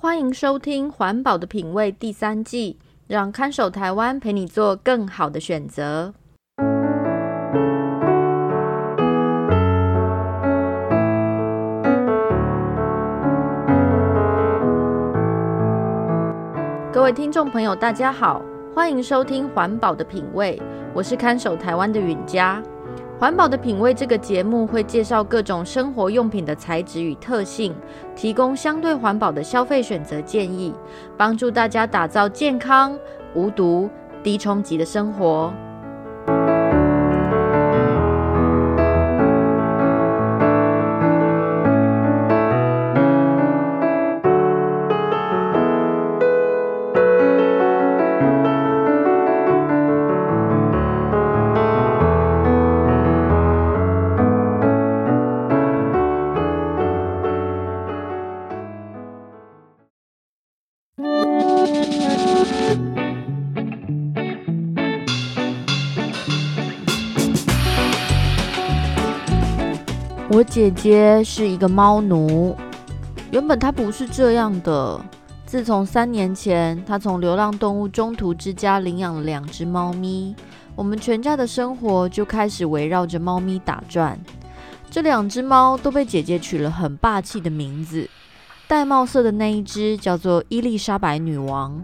[0.00, 6.14] 欢迎收听《环保的品味》第三季，让看守台湾陪你做更好的选择。
[16.92, 18.40] 各位听众朋友，大家好，
[18.72, 20.56] 欢迎收听《环保的品味》，
[20.94, 22.62] 我是看守台湾的允嘉。
[23.18, 27.74] 环保的品味这个节目会介绍各种生活用品的材质与特性，
[28.14, 30.72] 提供相对环保的消费选择建议，
[31.16, 32.96] 帮助大家打造健康、
[33.34, 33.90] 无毒、
[34.22, 35.52] 低冲击的生活。
[70.30, 72.54] 我姐姐是一个猫奴，
[73.30, 75.00] 原本她不是这样的。
[75.46, 80.36] 自从三年前，她从流浪动物中途之家领养了两只猫咪，
[80.76, 84.20] 我们全家的生活就开始围绕着猫咪打转。
[84.90, 88.06] 这两只猫都被姐姐取了很霸气的名字，
[88.68, 91.82] 玳瑁色的那一只叫做伊丽莎白女王，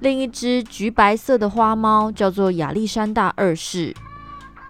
[0.00, 3.94] 另一只橘白色的花猫叫做亚历山大二世。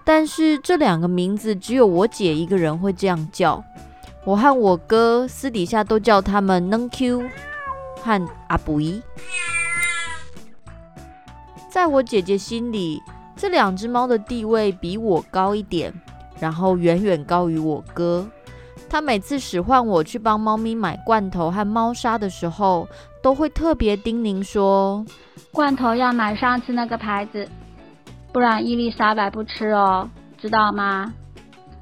[0.07, 3.61] 但是这两个名字只有我姐一个人会这样叫，
[4.23, 7.23] 我和我哥私底下都叫他们能 Q
[8.01, 9.01] 和阿布伊。
[11.69, 13.03] 在我姐姐心里，
[13.35, 15.93] 这两只猫的地位比我高一点，
[16.39, 18.25] 然后远远高于我哥。
[18.89, 22.87] 她每次使唤我去帮猫咪买罐头和猫砂的时候，
[23.21, 25.05] 都会特别叮咛说：
[25.51, 27.45] 罐头要买上次那个牌子。
[28.37, 31.11] 不然伊丽莎白不吃哦，知道吗？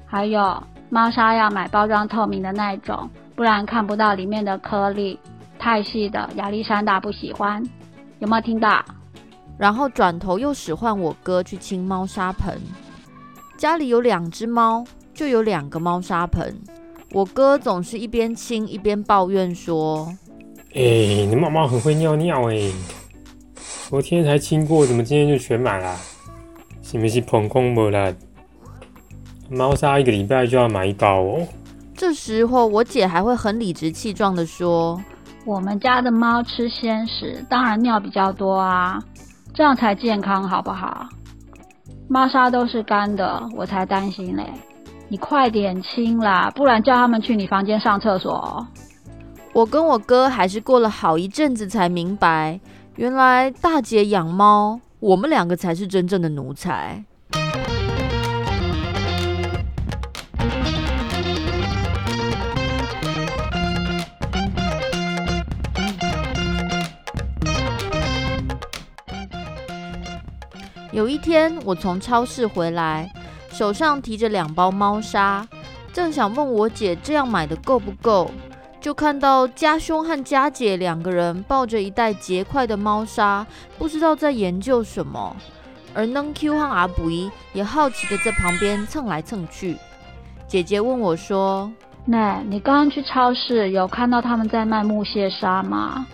[0.06, 0.56] 还有
[0.88, 5.18] 猫砂要买包装透明的那种，不然看不到里面的颗粒，
[5.58, 7.62] 太细的亚历山大不喜欢。
[8.20, 8.82] 有没有听到？
[9.58, 12.58] 然后转头又使唤我哥去清猫砂盆。
[13.58, 16.56] 家里有两只猫，就有两个猫砂盆。
[17.12, 20.06] 我哥总是一边清一边抱怨说
[20.72, 22.72] ：“哎、欸，你猫猫很会尿尿哎，
[23.90, 25.94] 昨天才清过，怎么今天就全满了？”
[26.86, 27.20] 是不是？
[27.20, 28.14] 捧空没了？
[29.50, 31.44] 猫砂一个礼拜就要买一包哦。
[31.96, 35.02] 这时候我姐还会很理直气壮的说
[35.44, 39.02] ：“我们家的猫吃鲜食，当然尿比较多啊，
[39.52, 41.08] 这样才健康，好不好？
[42.08, 44.44] 猫砂都是干的，我才担心嘞。
[45.08, 48.64] 你快点清啦，不然叫他们去你房间上厕所。”
[49.52, 52.60] 我跟我哥还是过了好一阵子才明白，
[52.94, 54.80] 原来大姐养猫。
[55.06, 57.04] 我们两个才是真正的奴才。
[70.90, 73.08] 有一天，我从超市回来，
[73.52, 75.46] 手上提着两包猫砂，
[75.92, 78.28] 正想问我姐这样买的够不够。
[78.86, 83.44] 就看到家兄和家姐两个人抱着一袋结块的猫砂，
[83.76, 85.34] 不知道在研究什么。
[85.92, 89.76] 而能 Q 和阿布依也好奇的在旁边蹭来蹭去。
[90.46, 91.68] 姐姐问我说
[92.06, 96.06] ：“奶，你刚刚去超市有看到他们在卖木屑砂吗？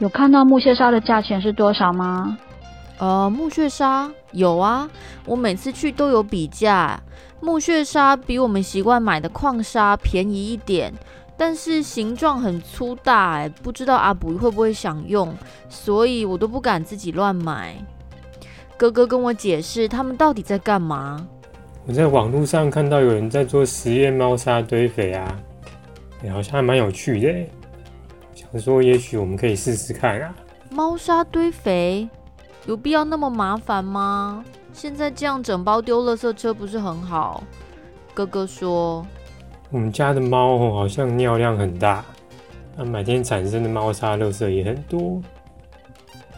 [0.00, 2.36] 有看到木屑砂的价钱是多少吗
[3.00, 4.86] ？”“呃，木屑砂有啊，
[5.24, 7.00] 我每次去都有比价。
[7.40, 10.92] 木屑砂比我们习惯买的矿砂便宜一点。”
[11.40, 15.34] 但是形状很粗大，哎，不知道阿布会不会想用，
[15.70, 17.74] 所以我都不敢自己乱买。
[18.76, 21.26] 哥哥跟我解释，他们到底在干嘛？
[21.86, 25.34] 我在网络上看到有人在做实验猫砂堆肥啊，
[26.24, 27.34] 欸，好像还蛮有趣的，
[28.34, 30.34] 想说也许我们可以试试看啊。
[30.68, 32.06] 猫砂堆肥
[32.66, 34.44] 有必要那么麻烦吗？
[34.74, 37.42] 现在这样整包丢垃圾车不是很好？
[38.12, 39.06] 哥哥说。
[39.70, 42.04] 我们家的猫哦，好像尿量很大，
[42.76, 45.22] 那每天产生的猫砂垃圾也很多。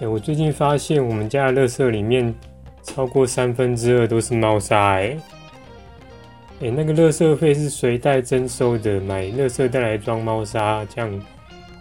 [0.01, 2.35] 哎，我最近发现我们家的垃圾里面
[2.83, 5.17] 超过三分之二都是猫砂，哎，
[6.61, 11.23] 哎，那个垃圾费是随袋征收的，买垃圾袋来装猫砂，这样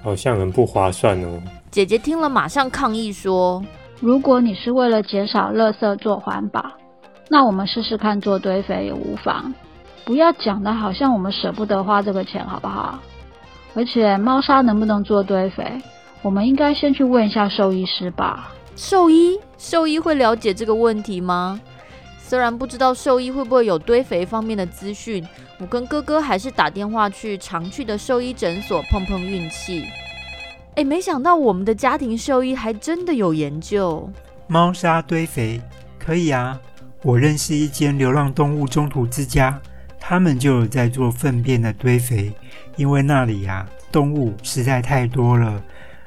[0.01, 1.41] 好像很不划算哦。
[1.69, 3.61] 姐姐听了马上抗议说
[3.99, 6.63] ：“如果你是为了减少垃圾做环保，
[7.29, 9.53] 那我们试试看做堆肥也无妨。”
[10.03, 12.99] 不要讲的好像我们舍不得花这个钱，好不好？
[13.73, 15.81] 而且猫砂能不能做堆肥，
[16.21, 18.51] 我们应该先去问一下兽医师吧。
[18.75, 19.39] 兽医？
[19.57, 21.61] 兽医会了解这个问题吗？
[22.17, 25.25] 虽然不知道兽医会不会有堆肥方面的资讯，
[25.59, 29.85] 我跟哥哥还是打电话去常去的兽医诊所碰碰运气。
[30.75, 34.09] 哎，没想到我们的家庭兽医还真的有研究。
[34.47, 35.61] 猫砂堆肥
[35.99, 36.59] 可以啊，
[37.03, 39.59] 我认识一间流浪动物中途之家，
[40.01, 42.33] 他们就有在做粪便的堆肥，
[42.75, 45.63] 因为那里、啊、动物实在太多了。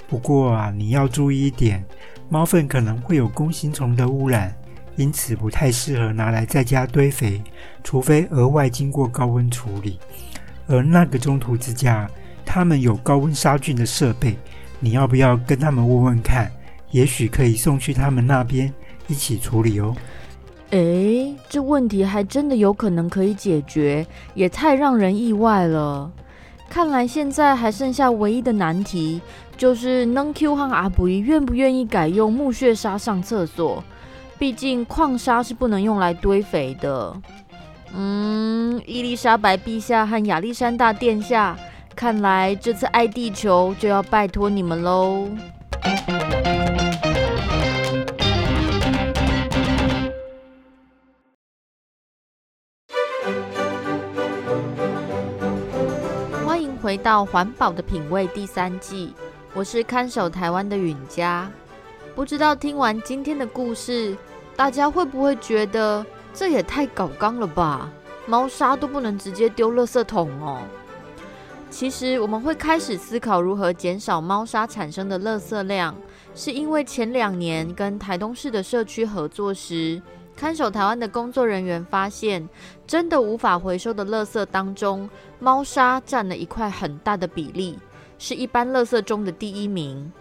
[0.08, 1.82] 不过啊，你要注意一点，
[2.28, 4.54] 猫粪可能会有弓形虫的污染。
[4.96, 7.42] 因此不太适合拿来在家堆肥，
[7.82, 9.98] 除非额外经过高温处理。
[10.68, 12.08] 而那个中途之家，
[12.44, 14.36] 他们有高温杀菌的设备，
[14.78, 16.50] 你要不要跟他们问问看？
[16.92, 18.72] 也许可以送去他们那边
[19.08, 19.96] 一起处理哦。
[20.74, 24.04] 诶，这问题还真的有可能可以解决，
[24.34, 26.10] 也太让人意外了。
[26.68, 29.20] 看来现在还剩下唯一的难题，
[29.56, 33.84] 就是能 Q 和阿布愿不愿意改用木屑沙上厕所。
[34.36, 37.14] 毕竟矿沙是不能用来堆肥的。
[37.94, 41.56] 嗯，伊丽莎白陛下和亚历山大殿下，
[41.94, 45.28] 看来这次爱地球就要拜托你们喽。
[57.04, 59.12] 到《环保的品味》第三季，
[59.52, 61.50] 我是看守台湾的允嘉。
[62.14, 64.16] 不知道听完今天的故事，
[64.56, 67.90] 大家会不会觉得这也太搞刚了吧？
[68.26, 70.62] 猫砂都不能直接丢垃圾桶哦。
[71.68, 75.94] 其实我们会开始思考如何减少猫砂产生的垃圾量，
[76.34, 80.00] 是因为前两年跟台东市的社区合作时，
[80.36, 82.48] 看守台湾的工作人员发现，
[82.86, 85.08] 真的无法回收的垃圾当中，
[85.38, 87.78] 猫砂占了一块很大的比例，
[88.18, 90.12] 是一般垃圾中的第一名。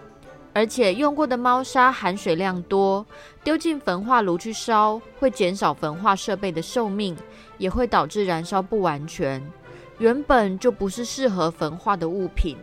[0.53, 3.03] 而且用过的猫砂含水量多，
[3.43, 7.17] 丢进焚化炉去烧，会减少焚化设备的寿命，
[7.57, 9.41] 也会导致燃烧不完全。
[9.97, 12.55] 原本就不是适合焚化的物品。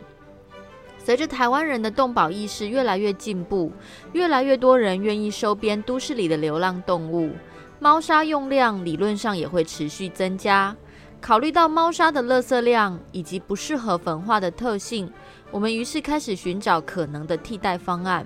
[1.03, 3.71] 随着台湾人的动保意识越来越进步，
[4.13, 7.31] 越来越多人愿意收编都市里的流浪动物，
[7.79, 10.75] 猫砂用量理论上也会持续增加。
[11.19, 15.11] 考虑到猫砂的垃圾量以及不适合焚化的特性。
[15.49, 18.25] 我们于是开始寻找可能的替代方案。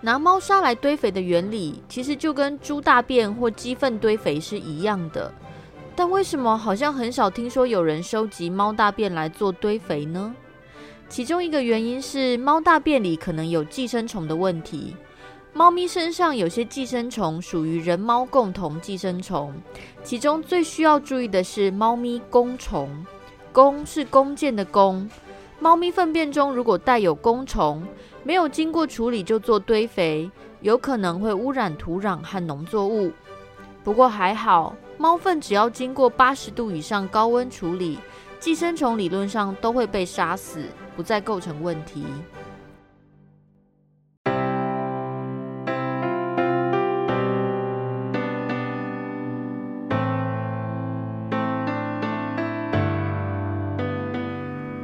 [0.00, 5.32] 拿猫砂来堆肥的原理，其实就跟猪大便或鸡粪堆肥是一样的。
[5.94, 10.34] 但为什么好像很少听说有人收集猫大便来做堆肥呢？
[11.12, 14.96] 其中一个原因是猫大便里可能有寄生虫的问题。
[15.52, 19.52] 猫咪身上有些寄生虫属于人猫共同寄生虫，
[20.02, 23.04] 其中最需要注意的是猫咪弓虫。
[23.52, 25.06] 弓是弓箭的弓。
[25.60, 27.86] 猫咪粪便中如果带有弓虫，
[28.24, 30.30] 没有经过处理就做堆肥，
[30.62, 33.12] 有可能会污染土壤和农作物。
[33.84, 37.98] 不过还好，猫粪只要经过八十度以上高温处理，
[38.40, 40.64] 寄生虫理论上都会被杀死，
[40.96, 42.04] 不再构成问题。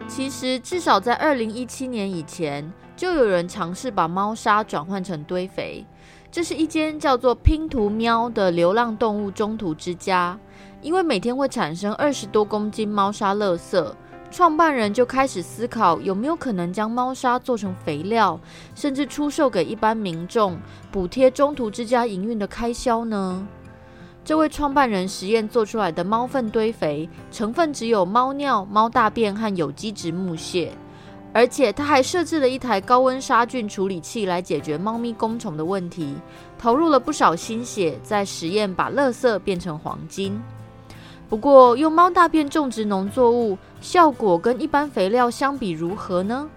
[0.06, 5.86] 其实，至少在二零一七年以前，就有人尝试把猫砂转换成堆肥。
[6.30, 10.38] 这是一间叫做“拼图喵”的流浪动物中途之家。
[10.82, 13.92] 因为每天会产生二十多公斤猫砂垃圾，
[14.30, 18.38] 创办人就开始思考有没有可能将猫砂做成肥料，
[18.74, 20.58] 甚至出售给一般民众，
[20.92, 23.46] 补贴中途之家营运的开销呢？
[24.24, 30.70] 这位创办人实验做出来的猫粪堆肥成分只有猫尿、猫大便和有机质木屑，
[31.32, 36.14] 而且他还设置了一台高温杀菌处理器来解决猫咪工虫的问题，
[36.58, 40.38] 投入了不少心血在实验把垃圾变成黄金。
[41.28, 46.48] 不过，用猫大便种植农作物效果跟一般肥料相比如何呢？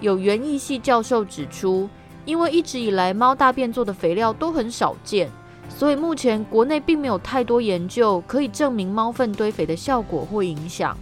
[0.00, 1.88] 有园艺系教授指出，
[2.26, 5.30] 因为一直以来猫大便做的肥料都很少见。
[5.68, 10.96] 所以目前国内并没有太多研究可以证明猫粪堆肥的效果或影响。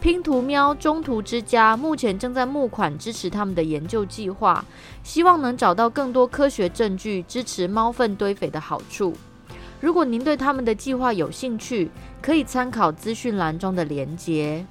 [0.00, 4.64] 拼图喵中途之家目前正在募款支持他们的研究计划，
[5.02, 9.14] 希望能找到更多科学证据支持猫粪堆肥的好处。
[9.80, 14.64] 如果您对他们的计划有兴趣，可以参考资讯栏中的连接。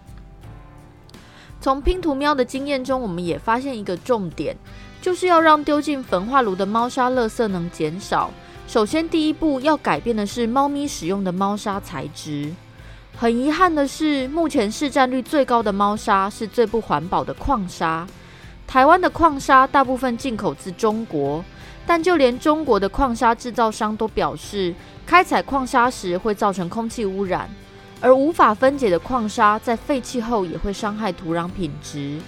[1.60, 4.56] 从拼图喵的经验中，我们也发现一个重点，
[5.01, 8.32] 就是要让丢进焚化炉的猫砂垃圾能减少。
[8.68, 12.51] 首先，第一步要改变的是猫咪使用的猫砂材质。
[13.18, 18.08] 很遗憾的是，目前市占率最高的猫砂是最不环保的矿砂。
[18.70, 21.44] 台湾的矿砂大部分进口自中国，
[21.88, 24.72] 但就连中国的矿砂制造商都表示，
[25.08, 27.50] 开采矿砂时会造成空气污染，
[28.00, 32.20] 而无法分解的矿砂在废弃后也会伤害土壤品质。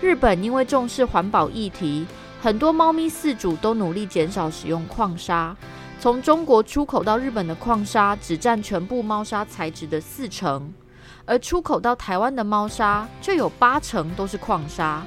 [0.00, 2.06] 日本因为重视环保议题，
[2.40, 5.54] 很多猫咪饲主都努力减少使用矿砂。
[6.00, 10.72] 从中国出口到日本的矿砂只占全部猫砂材质的四成，
[11.26, 15.02] 而出口到台湾的猫砂却有八成都是矿砂。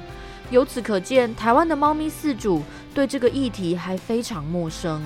[0.50, 5.00] 由此可见，台湾的猫咪饲主对这个议题还非常陌生。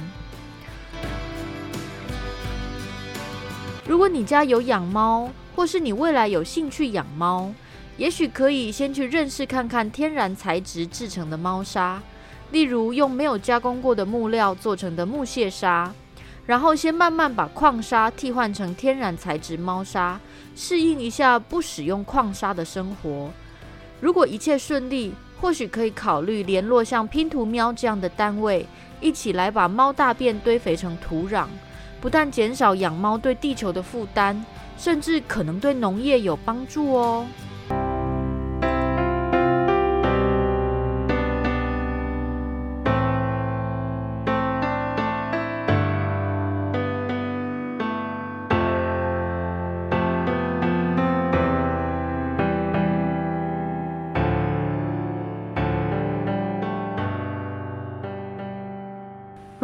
[3.87, 7.53] 如果你家有养猫，或是你未来有兴趣养猫，
[7.99, 12.03] 也许可以先去认识看看天然材质制成的猫砂，
[12.51, 15.93] 例如用没有加工过的木料做成的木屑砂，
[16.47, 20.19] 然后先慢慢把矿砂替换成天然材质猫砂，
[20.57, 23.31] 适应一下不使用矿砂的生活。
[24.01, 25.13] 如果一切顺利，
[25.45, 28.67] 或许可以考虑联络像拼图喵这样的单位，
[28.99, 31.45] 一起来把猫大便堆肥成土壤，
[32.01, 34.43] 不但减少养猫对地球的负担，
[34.79, 37.27] 甚至可能对农业有帮助哦。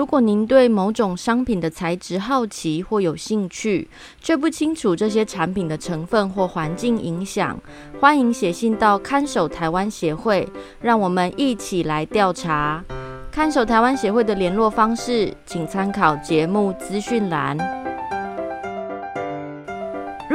[0.00, 3.87] 如果您对某种商品的材质好奇或有兴趣，
[4.19, 7.61] 却不清楚这些产品的成分或环境影响，
[8.00, 10.49] 欢迎写信到看守台湾协会，
[10.80, 12.83] 让我们一起来调查。
[13.30, 17.89] 看守台湾协会的联络方式，请参考节目资讯栏。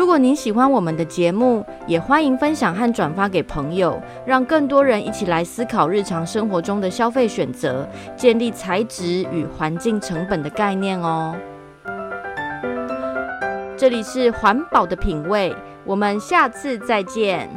[0.06, 11.36] 如果您喜欢我们的节目，也欢迎分享和转发给朋友，让更多人一起来思考日常生活中的消费选择，建立材质与环境成本的概念哦。
[13.76, 15.52] 这里是环保的品味，
[15.84, 17.50] 我们下次再见。